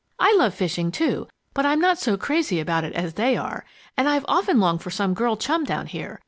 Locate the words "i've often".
4.09-4.59